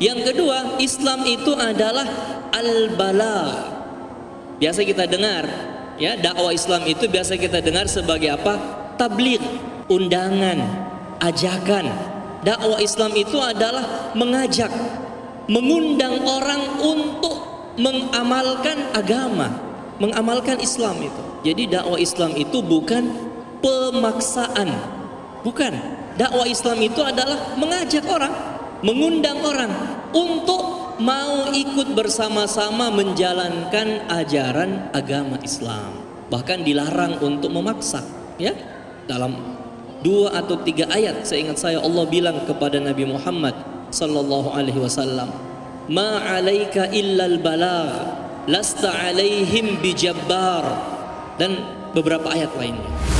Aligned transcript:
Yang 0.00 0.32
kedua, 0.32 0.80
Islam 0.80 1.28
itu 1.28 1.52
adalah 1.52 2.08
al-balagh. 2.56 3.52
Biasa 4.56 4.80
kita 4.80 5.04
dengar, 5.04 5.44
ya, 6.00 6.16
dakwah 6.16 6.56
Islam 6.56 6.88
itu 6.88 7.04
biasa 7.04 7.36
kita 7.36 7.60
dengar 7.60 7.84
sebagai 7.84 8.32
apa? 8.32 8.56
Tabligh, 8.96 9.40
undangan, 9.92 10.56
ajakan. 11.20 11.92
Dakwah 12.40 12.80
Islam 12.80 13.12
itu 13.12 13.36
adalah 13.36 14.12
mengajak, 14.16 14.72
mengundang 15.52 16.24
orang 16.24 16.80
untuk 16.80 17.36
mengamalkan 17.76 18.80
agama, 18.96 19.52
mengamalkan 20.00 20.56
Islam 20.64 20.96
itu. 20.96 21.22
Jadi 21.44 21.76
dakwah 21.76 22.00
Islam 22.00 22.32
itu 22.40 22.64
bukan 22.64 23.04
pemaksaan. 23.60 24.68
Bukan. 25.44 25.72
Dakwah 26.16 26.44
Islam 26.48 26.80
itu 26.84 27.00
adalah 27.00 27.56
mengajak 27.56 28.04
orang, 28.08 28.32
mengundang 28.80 29.40
orang 29.44 29.72
untuk 30.12 30.96
mau 31.00 31.48
ikut 31.52 31.96
bersama-sama 31.96 32.92
menjalankan 32.92 34.08
ajaran 34.12 34.92
agama 34.92 35.40
Islam. 35.40 35.96
Bahkan 36.30 36.62
dilarang 36.62 37.18
untuk 37.24 37.50
memaksa, 37.50 38.04
ya. 38.36 38.54
Dalam 39.08 39.34
dua 40.04 40.38
atau 40.38 40.60
tiga 40.62 40.86
ayat 40.88 41.26
seingat 41.26 41.58
saya 41.58 41.82
Allah 41.82 42.06
bilang 42.06 42.46
kepada 42.46 42.78
Nabi 42.78 43.04
Muhammad 43.08 43.56
sallallahu 43.90 44.54
alaihi 44.54 44.78
wasallam, 44.78 45.28
"Ma 45.90 46.22
'alaika 46.22 46.94
illal 46.94 47.42
balagh, 47.42 47.94
lasta 48.46 48.94
'alaihim 48.94 49.82
bijabbar." 49.82 50.64
Dan 51.40 51.58
beberapa 51.96 52.30
ayat 52.30 52.52
lainnya. 52.54 53.19